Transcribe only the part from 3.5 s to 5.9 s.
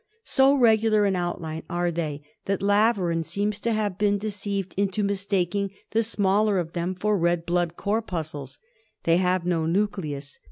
to have been deceived into mistaking